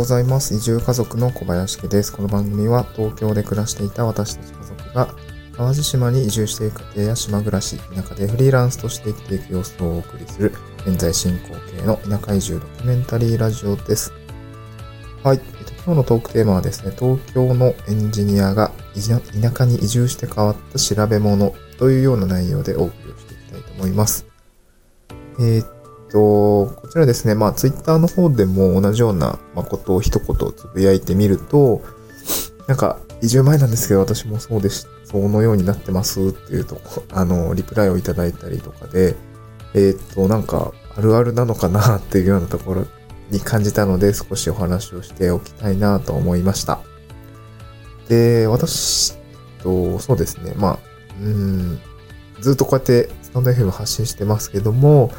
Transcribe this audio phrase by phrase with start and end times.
[0.00, 0.54] ございます。
[0.54, 2.10] 移住家族の小林家です。
[2.10, 5.14] この番組は東京で暮らしていた私たち家族が
[5.58, 10.54] 淡路島に移住していく家庭や島暮らし、田舎でフリーランスとして生きていく様子をお送りする
[10.86, 14.10] 現在進行形の田舎移住ドキュメンタリーラジオです。
[15.22, 15.36] はい。
[15.36, 24.24] えっと、今日のトークテーマはですね、東京のエンジニアが田舎に移住して変わった調べ物というような内容でお送りをしていきたいと思います。
[25.38, 25.79] えー、
[26.10, 31.82] と、こちらですね、まあ、ツイッターの方でも同じようなことを一言つぶやいてみると、
[32.66, 39.16] なんか、移住前なんですけど、私もそうです、そのようになってますっていうとこ、あの、リプライをいただいたりとかで、
[39.74, 42.86] えっ、ー、と、なんか、あるあるなのかなっていうようなところ
[43.30, 46.80] に感じたので、少しお話をしておきたいなと思いました。
[48.08, 49.14] で、私
[49.62, 50.78] と、そうですね、まあ、
[51.20, 51.80] うん、
[52.40, 55.12] ずっとこうやってスタンド FM 発信してますけども、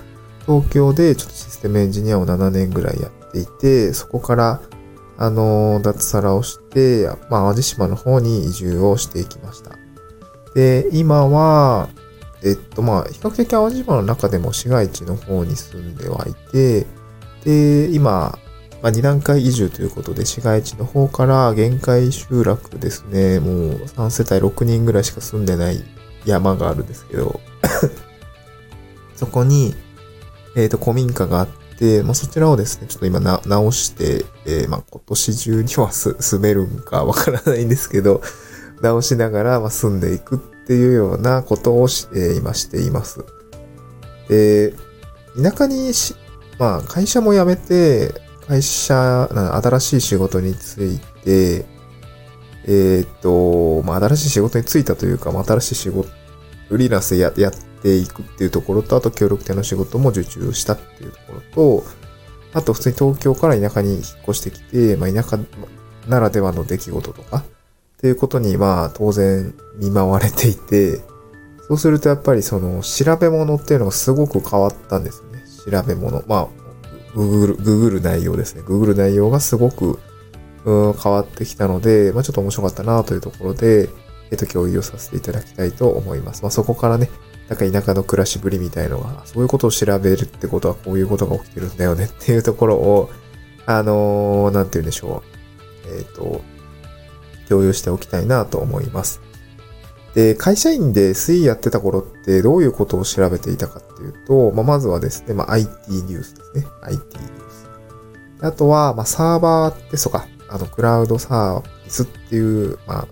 [0.46, 4.62] 東京でちょっとシステムエンジニアを7年ぐらいやっていて、そこから、
[5.18, 9.72] あの、脱サラをして、まあ、淡路島の方に移住をしていきました。
[10.56, 11.90] で、今は、
[12.44, 16.88] えっと、まあ、比較的淡路島の中でも市街地の方に住んではいて、
[17.44, 18.38] で、今、
[18.82, 25.84] まあ、2段階移住ということで、市街地の方から限界集落ですね、もう3世帯6人ぐらいしか住んでない
[26.26, 27.40] 山があるんですけど
[29.16, 29.76] そこに、
[30.56, 38.22] えっ、と、古民家があって、まあ、そちらをですね、ちょっと今な直して、えー、まあ、今年中には住めるんかわからないんですけど、
[38.82, 43.24] 直しながら、ま住んでいくっていうようなことをし、えー、今しています。
[44.28, 44.74] で、
[45.42, 46.16] 田舎にし、
[46.60, 48.14] まあ、会社も辞めて、
[48.48, 49.30] 会社、
[49.64, 51.66] 新しい仕事について、
[52.66, 56.10] えっ、と、まあ、新しい仕事に就いたというか、まあ、新しい仕事、
[56.70, 61.42] フリーランスややっていくっていうところと、あと協力店の仕事も受注したっていうところ
[61.82, 61.84] と、
[62.54, 65.40] あと普通に東京から田舎に引っ越してきて、まあ、田舎
[66.08, 67.44] ならではの出来事とか、っ
[68.02, 71.02] ていうことに、まあ、当然見舞われていて、
[71.68, 75.44] そうするとやっぱりその調べ物っていうのがすごく変わったんですね。
[75.72, 76.24] 調べ物。
[76.28, 76.48] まあ、
[77.16, 78.64] グーグル、グーグル内容ですね。
[78.66, 80.00] グーグル内容がすごく、
[80.66, 83.90] うん、変わってきたので、まあちょっと面白かったなというところで、
[84.32, 86.42] えっと、共有をさせていただきたいと思います。
[86.42, 87.10] まあそこからね、
[87.52, 93.10] なんか田舎の暮らしぶりみたいのが、そういうことを調べるってことはこういうことが起きてるんだよねっていうところを、
[93.66, 95.22] あのー、なんて言うんでしょ
[95.86, 95.90] う。
[95.98, 96.42] えっ、ー、と、
[97.50, 99.20] 共有しておきたいなと思います。
[100.16, 106.66] で、会社員で推移やってた頃ってどういうことを調べていたかっていうと、まあ、まずはですね、まあ、IT ニュースですね。
[106.84, 107.52] IT ニュー
[108.40, 108.46] ス。
[108.46, 113.08] あとは、まあ、サーバーって、そうか、あの、クラウドサービスっていう、まあ、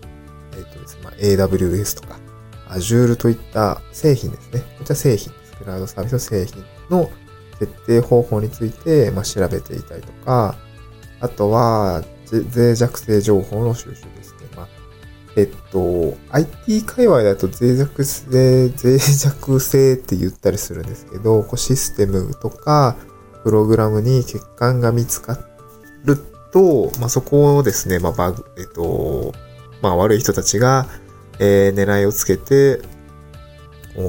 [0.53, 2.28] えっ、ー、とですね、まあ、AWS とか、
[2.69, 4.61] Azure といった製品ですね。
[4.77, 5.57] こちら製品です。
[5.57, 7.09] クラウドサービスの製品の
[7.59, 10.55] 設定方法について、まあ、調べていたりとか、
[11.19, 14.47] あとは、脆弱性情報の収集ですね。
[14.55, 14.67] まあ、
[15.35, 22.95] えっと、IT 界隈だと脆弱性、脆弱性って言ったりするんですけど、こうシステムとか、
[23.43, 25.39] プログラムに欠陥が見つか
[26.05, 26.17] る
[26.51, 29.33] と、まあ、そこをですね、まあ、バグ、えっと、
[29.81, 30.87] まあ、悪い人たちが、
[31.39, 32.81] えー、狙いをつけて、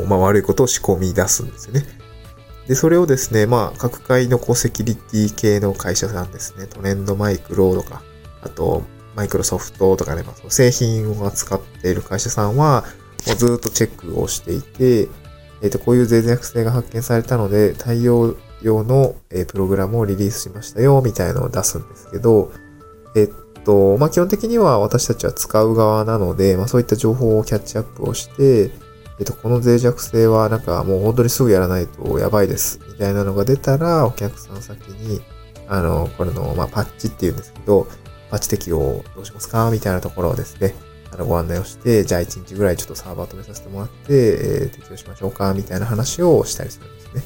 [0.08, 1.84] まあ、悪いことを仕込み出すんですよね。
[2.68, 8.02] で、それをですね、まあ、各界のこうセキュリティ系の会社さんですね、トレンドマイクロとか、
[8.42, 8.82] あと、
[9.16, 12.84] マイクロソフトとかね、まあ、製品を扱っている会社さんは、
[13.26, 15.08] もうずっとチェックをしていて、
[15.62, 22.52] えっ、ー、と、こういう脆弱性が発見されたので、対応用の、えー、プログラムをリリースしましたよ、みたいなのを出すんですけど、
[23.16, 23.26] えっ
[23.70, 28.70] と、まあ、基本的には私たちは使う側なので、まあ、そういった情報をキャッチアップをして、
[29.20, 35.20] えっと、この脆弱性はなんかもう本当にすぐやらないとやばいです、みたいなのが出たら、お客さん先に、
[35.69, 37.86] あの、これの、まあ、パッチっていうんですけど、
[38.30, 38.78] パッチ適用
[39.14, 39.70] どうしますか？
[39.70, 40.75] みたいなところをですね、
[41.12, 45.53] あの、ご案内をして、じゃあ1日ぐらいちょっとサーバー止めさせてもらって、えー、適用しましょうか？
[45.54, 47.22] みたいな話をしたりするんですね。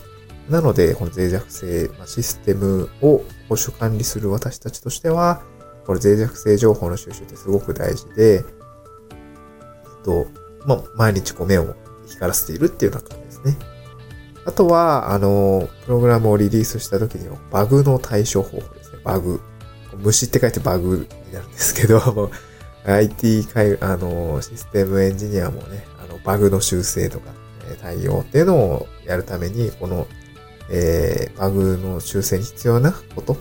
[0.50, 5.42] なので、この脆弱性、まあ、システムを保守管理する私たちとしては、
[5.86, 8.44] これ脆弱性情報の収集ってすごく大事で、えっ
[10.04, 10.26] と、
[10.66, 11.75] まあ、毎日こう目を
[12.08, 13.56] 光らせているっていうような感じですね。
[14.46, 18.98] あとは、あの、プログラムをリリースした時には、バグの対処方法ですね。
[19.04, 19.40] バグ。
[19.96, 22.31] 虫って書いてバグになるんですけど、
[22.84, 23.46] IT い、
[23.81, 27.31] あの、システムエンジニアもね、あの、バグの修正とか、
[27.70, 30.06] え対応っていうのをやるために、この、
[30.70, 33.38] えー、バグの修正に必要なこと、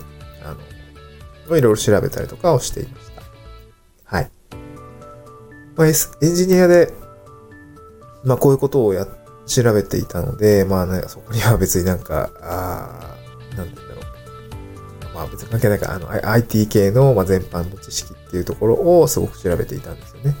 [1.50, 3.22] あ、いろいろ調べたりとかをしていました。
[4.04, 4.30] はい。
[5.76, 6.92] まあ、エンジニアで、
[8.24, 9.06] まあ、こういうことをや、
[9.46, 13.16] 調べていたので、まあね、そこには別になんか、あ
[13.52, 14.00] あなんて言うんだろ
[15.10, 15.14] う。
[15.14, 20.34] まあ別に関係ないか、あの、IT 系の、まあ、全般の知識っていうところをすごく調べていたんですよね。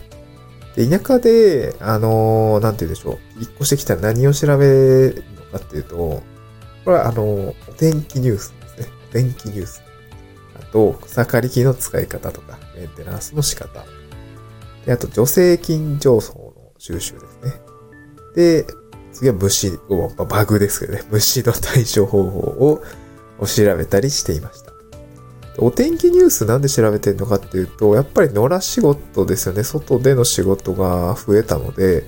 [0.74, 3.18] で、田舎で、あの、なんて言うんでしょう。
[3.40, 4.66] 引っ越してきたら何を調べ
[5.10, 6.22] るのかっていうと、こ
[6.90, 8.88] れはあの、お天気ニュースですね。
[9.10, 9.82] お天気ニュース。
[10.58, 13.84] あと、草刈り機の使い方とか、メンテナンスの仕方。
[14.86, 17.60] で、あと、助成金情報の収集ですね。
[18.34, 18.66] で、
[19.12, 22.82] 次は虫を、バグですけどね、 虫の対処方法を
[23.46, 24.72] 調べたりしていました。
[25.58, 29.62] お天気ニュースなんで調べてるのかっていうと、やっぱり野良仕事ですよね。
[29.62, 32.04] 外での仕事が増えたので、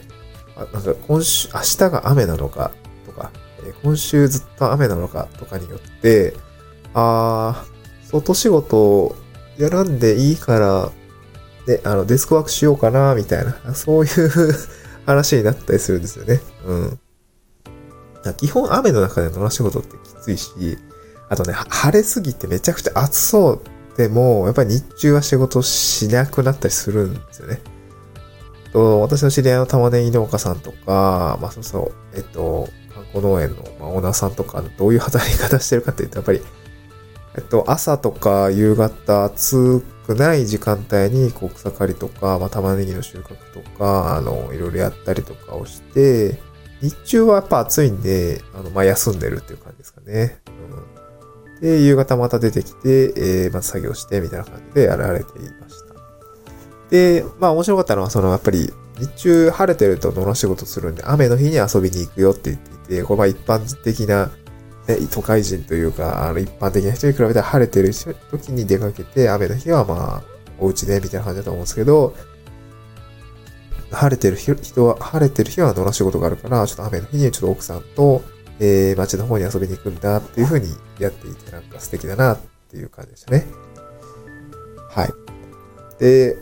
[0.56, 2.72] あなんか今週、明日が雨なのか
[3.06, 3.31] とか、
[3.84, 6.34] 今週ずっと雨なのかとかによって、
[6.93, 7.75] あー、
[8.11, 9.17] 外仕事
[9.58, 10.91] やらんでいいから、
[11.67, 14.55] で、あの、デスクワークしようかな、みたいな、 そういう
[15.05, 16.41] 話になったりするんですよね。
[16.67, 17.00] うん。
[18.38, 20.79] 基本雨の中で野良仕事ってきついし、
[21.29, 23.61] あとね、晴れすぎてめちゃくちゃ暑そう
[23.97, 27.61] でも、やっぱり日中は仕事しなくなったりするんですよね。
[28.76, 33.62] と私の知り合いの玉ねぎ農家さんとか、まあそうそう、えっと、観光農園の、
[33.94, 36.43] オーナーさんとか、どういう働き方してるかっていうと、やっぱり、
[37.36, 46.40] えっと、朝とか夕方暑くない時間帯に、こう、草刈りとか、まあ、玉ねぎの収穫とか、あの、いろいろやったりとかをして、
[46.80, 50.40] 日中はやっぱ暑いんで、あの、まあ、休んでるっていう感じですかね。
[51.54, 55.94] うん、で、夕方また出てきて、えー、まず作業して、みたいな感じでやられていました。
[56.90, 64.30] で、まあ、面白かったのは、その、やっぱり、日中晴れてると野良仕事するんで、雨の日に遊びに行くよって言っていて、これまあ一般的な、
[64.88, 67.92] ね、都会人というか、あの一般的な人に比べたら晴れてる
[68.30, 72.14] 時に出かけて、雨の日はまあ、お家でみたいな感じだと思うんですけど、
[73.90, 78.22] 晴れてる人は、晴れてる日は野良仕事があるから、ちょっと雨の日にちょっと奥さんと、
[78.58, 80.68] えー、街の方に遊びに行くんだっていう風に
[80.98, 82.38] やっていて、なんか素敵だなっ
[82.70, 83.46] ていう感じでしたね。
[84.90, 85.12] はい。
[85.98, 86.36] で、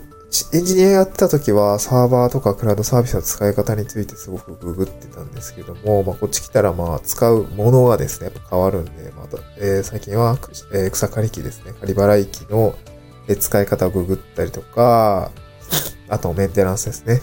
[0.53, 10.37] エンジニアやってた時はサーバーとかクラウドサービスの使い方についてすごくググってたんですけども、まあ、こっち来たらまあ使うものがですね、やっぱ変わるんで、また、えー、最近は、
[10.73, 12.75] えー、草刈り機ですね、刈り払い機の
[13.39, 15.31] 使い方をググったりとか、
[16.09, 17.21] あとメンテナンスですね。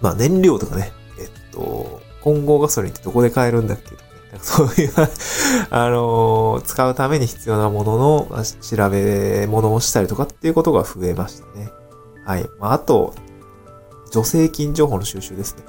[0.00, 4.03] まあ燃料とかね、えっと、混合ガソリンってどこで買えるんだっけ。
[4.42, 4.92] そういう
[5.70, 11.70] あのー、使うために必要なものの調べ物をしたりとかっていうことが増えましたね。
[12.24, 12.48] はい。
[12.58, 13.14] まあ、あと、
[14.10, 15.64] 助成金情報の収集ですね。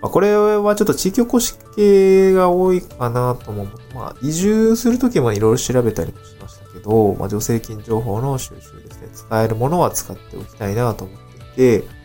[0.00, 3.68] まあ、これはちょっと地域おこし系が多いかなと思う。
[3.94, 9.08] まあ、移住するときもいろいろ調べたりもしましたけど、まあ、助成金情報の収集ですね。
[9.12, 11.97] 使えるものは使っておきたいなと思っていて、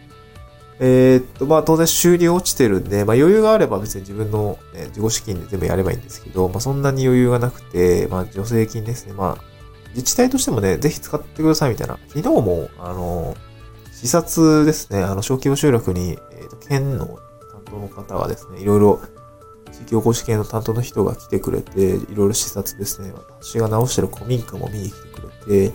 [0.80, 9.14] えー、っと、まあ当然収入落ちてるんで、まあ余裕があれば別に自分の、ね、自己資金で全部やればいいんですけど、まあそんなに余裕がなくて、まあ助成金ですね。
[9.14, 9.54] まあ
[9.90, 12.00] 自治体としてもね、ぜひ使ってくださいみたいな。
[12.08, 13.36] 昨日も、あの、
[13.92, 19.02] 視察ですね、あの小規模集落に、えー、っと、県の担当の方がですね、いろいろ
[19.72, 25.74] 地域おこし系の担当の人が来てくれて、いろいろ視察ですね、私が直してる古民家も見に来てくれて、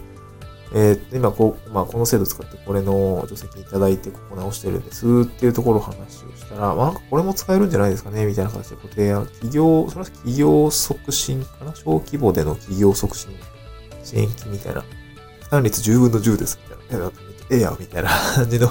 [0.75, 13.31] えー、今こう、まあ、この制度使ってこれの助成金いただいてここ直してるんですっていうところを話をしたら、まあ、なんかこれも使えるんじゃないですかねみたいな形でご提案、企業、それは企業促進かな小規模での企業促進
[14.05, 14.85] 支援金みたいな。
[15.49, 17.11] 負担率10分の10ですみたいな。
[17.51, 18.71] ええやみたいな感じの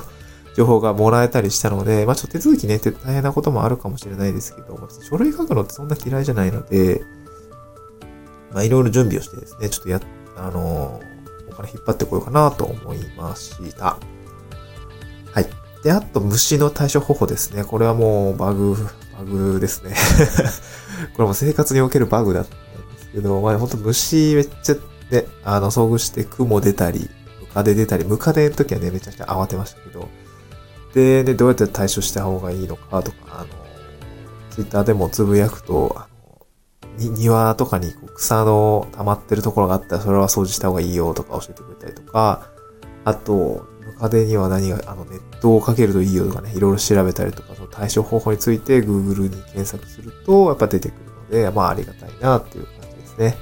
[0.56, 7.02] 情報がもらえたりしたので、まあちょっと手続きね、大変なこともあるかもしれないですけど、書類書くのってそんな嫌いじゃないので、
[8.52, 10.00] まあいろいろ準備をしてですね、ちょっとや、
[10.36, 11.17] あのー
[11.48, 13.98] こから引っ張ってこようかなと思いました。
[15.32, 15.46] はい。
[15.84, 17.64] で、あと虫の対処方法ですね。
[17.64, 18.76] これはもうバグ、
[19.18, 19.96] バグですね。
[21.16, 22.60] これも生活におけるバグだったん
[22.96, 24.76] ですけど、まあほんと虫めっちゃ
[25.12, 27.10] ね、あの、遭遇して雲出たり、
[27.42, 30.10] ムカデ出たり、ムカデの時はね、めちゃくちゃ慌てましたけど、
[30.94, 33.48] で、で、どうやって対処した方がいいのかとか、あの、
[34.52, 36.02] ツイッターでもつぶやくと、
[36.98, 42.50] 庭とかに草の溜まってるところがあったらそれは掃除した方がいいよとか教えてくれたりとか、
[43.06, 50.96] あと、ムカデには何が、あの、ネットをかけるといいよとかね、いろいろ調べたりとか、その対処方法について Google に検索すると、やっぱ出てく
[51.32, 53.38] るので、まあありがたいなっていう感じですね。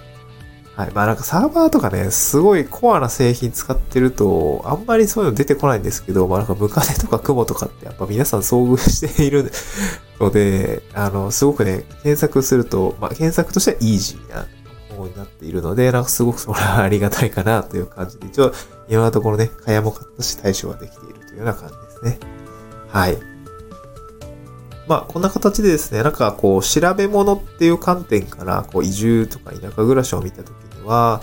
[0.75, 0.91] はい。
[0.93, 9.51] まあなんかサーバーとかね、すごいコアな製品使ってると、あんまりそういうの出てこないんですけど、まあなんかムカデとかクモとかってやっぱ皆さん遭遇している
[10.19, 14.47] ので、あの、すごくね、検索すると、まあ検索としてはイージーな
[14.95, 18.53] 方になっているので、なんかすごくそれはありがたいかなという感じで、一応
[18.89, 22.19] 今のところね、蚊帳も買ったし対処はできているというような感じですね。
[22.87, 23.17] はい。
[24.87, 31.21] まあ、こんな形でですね、なんかこう、調べ物っていう観点から、こう、移住とか田舎暮らしを見たときには、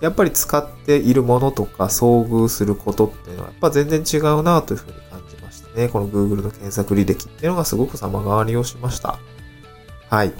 [0.00, 4.94] やっぱり使っているものとか遭遇することっていうのはやっぱ全然違うなというふうに
[5.74, 5.88] ね。
[5.88, 9.18] この Google の検索履歴っていうのがすごく様変わりをしました。
[10.08, 10.32] はい。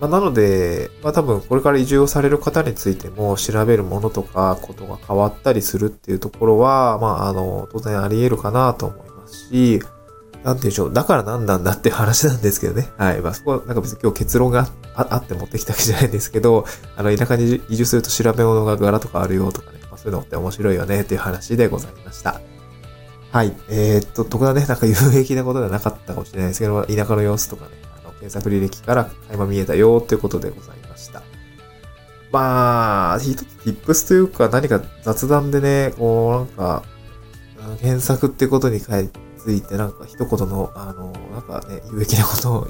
[0.00, 9.80] まあ、なので、まあ多分これから移住をされる方についても調べるものとかことが変わったりするっていうところは、まああの、当然あり得るかなと思いますし、
[10.44, 10.92] なんて言うんでしょう。
[10.92, 12.88] だから何なんだっていう話なんですけどね。
[12.98, 13.20] はい。
[13.20, 16.66] まあそこはなんか別に今日結論があって持ってきたわけじゃないんですけど、
[16.96, 19.78] あの、田舎に移住すると調べ物が柄とかあるよとかね。
[19.90, 22.40] まあそういうのって面白いよねっていう話でございました。
[23.32, 23.52] はい。
[23.68, 31.22] えー、っと、特段ね、なんか有益なことではなかったかもしれないですけど、田舎の様子とかね、あの検索履歴から垣間見えたよっていうことでございました。
[32.32, 36.82] まあ、一つ tips というか何か雑談でね、こうなんか、
[37.80, 38.86] 検索ってことにつ
[39.52, 42.68] いてなんか一言の、あの、なんかね、有益なことを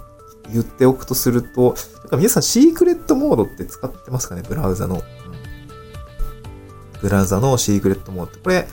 [0.53, 4.43] 言っておくとすると、なんか皆さんシークレットモードって使ってますかね？
[4.47, 5.03] ブラウザの。
[7.01, 8.41] ブラウザのシークレットモードって。
[8.41, 8.69] これ、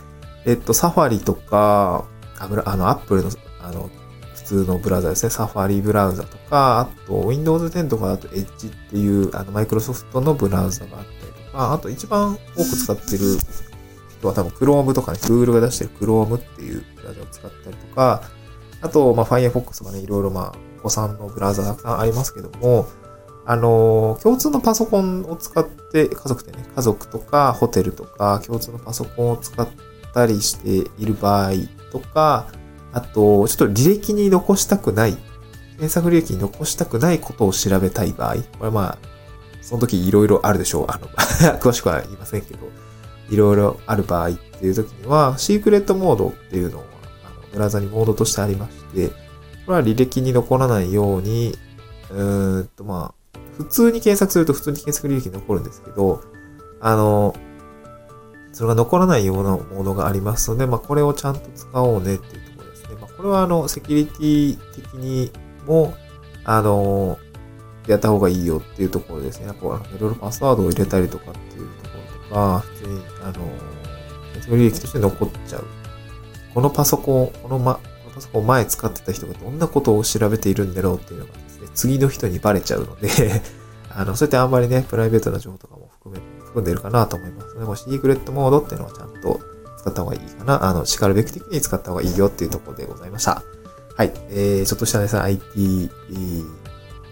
[0.46, 2.06] えっと、サファリとか、
[2.38, 3.30] あの、アップルの、
[3.62, 3.90] あの、
[4.34, 5.30] 普通のブラウザですね。
[5.30, 13.38] サファリブラウザとか、あと Windows 10とかだと Edge っていうあのマイクロソフトのブラウザがあったりとか、あと一番多く使ってる
[14.18, 18.22] 人は多分 Chrome とかね、Google が出してる Chrome っていうブラウザを使ったりとか、
[18.82, 22.86] あと、まあ、Firefox とかね、いろいろまあ、お子さんのブラウザたくさんありますけども、
[23.46, 29.66] あの、共通のパソコンを使って、家族でね、家族とかホテルとか共通のパソコンを使っ
[30.14, 31.52] たりしている場合
[31.92, 32.46] とか、
[32.92, 35.16] あと、ちょっと履歴に残したくない、
[35.72, 38.98] 検索履歴に残したくないことを調べたい場合、これまあ、
[39.60, 40.86] その時いろいろあるでしょう。
[40.88, 41.08] あの、
[41.58, 42.60] 詳しくは言いませんけど、
[43.30, 46.84] いろいろある場合っていう時には、シークレットモードっていうのは、
[47.24, 49.08] あのブラウザにモードとしてありまして、
[49.66, 51.56] これは履歴に残らないように、
[52.10, 56.22] うーんとまあ、普通に検索すると普通に検索履歴に残るんですけど、
[56.80, 57.34] あの、
[58.54, 62.96] それが残らないようなモードがありますので、まあ、これをちゃんと使おうねっていうところですね。
[63.00, 65.32] まあ、これはあの、セキュリティ的に
[65.66, 65.92] も、
[66.44, 67.18] あの、
[67.88, 69.52] やった方がいいよっていうところですね。
[69.60, 71.96] こういろいろパスワードを入れたりとかっていうとこ
[72.28, 73.32] ろとか、普通に、あの、
[74.40, 75.64] セキュリティとして残っちゃう。
[76.54, 83.08] このパソコン、このま、このパソコン前使ってた人がどんなことを調べているんだろうっていうのがですね、次の人にバレちゃうので
[83.96, 87.58] あの、そうやってあんまりね、プライベートな情報とかも含め、含んでるかなと思います。
[87.58, 89.40] でも、シークレットモードっていうのはちゃんと
[89.78, 90.64] 使った方がいいかな。
[90.64, 93.42] あの、叱るべき的に使った方がいいよっていうところでございました。
[93.96, 94.12] はい。
[94.30, 96.44] えー、ちょっとしたですね、IT、えー、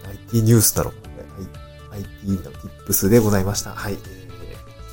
[0.09, 0.93] IT ニュースだろう、
[1.93, 3.71] IT の tips でございました。
[3.71, 3.97] はい。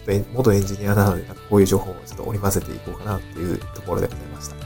[0.07, 4.57] えー、元エンジニアなので、こういう情報をちょっと織り交ぜていこうかなっていうところでございました。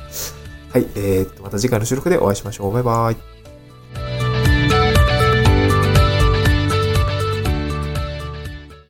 [0.70, 0.86] はい。
[0.96, 2.72] えー、と、また次回の収録でお会いしましょう。
[2.72, 3.33] バイバイ。